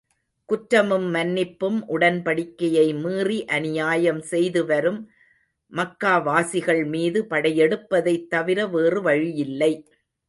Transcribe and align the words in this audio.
குற்றமும் 0.49 1.05
மன்னிப்பும் 1.13 1.77
உடன்படிக்கையை 1.89 2.85
மீறி 3.01 3.45
அநியாயம் 3.47 4.21
செய்து 4.21 4.65
வரும் 4.65 4.99
மக்காவாசிகள் 5.71 6.83
மீது 6.87 7.21
படையெடுப்பதைத் 7.29 8.27
தவிர 8.27 8.67
வேறு 8.67 9.01
வழியில்லை. 9.01 9.73